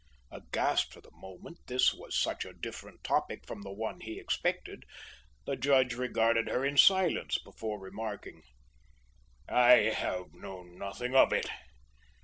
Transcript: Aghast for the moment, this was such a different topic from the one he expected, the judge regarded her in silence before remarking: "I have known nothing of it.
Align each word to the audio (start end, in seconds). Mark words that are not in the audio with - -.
Aghast 0.31 0.91
for 0.91 0.99
the 0.99 1.11
moment, 1.11 1.59
this 1.67 1.93
was 1.93 2.19
such 2.19 2.43
a 2.43 2.53
different 2.55 3.03
topic 3.03 3.45
from 3.45 3.61
the 3.61 3.71
one 3.71 3.99
he 4.01 4.19
expected, 4.19 4.83
the 5.45 5.55
judge 5.55 5.93
regarded 5.93 6.47
her 6.49 6.65
in 6.65 6.75
silence 6.75 7.37
before 7.37 7.79
remarking: 7.79 8.41
"I 9.47 9.91
have 9.93 10.33
known 10.33 10.79
nothing 10.79 11.13
of 11.15 11.31
it. 11.31 11.47